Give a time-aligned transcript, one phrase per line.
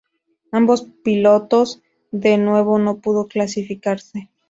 [0.51, 4.31] Ambos pilotos de nuevo no pudo clasificarse.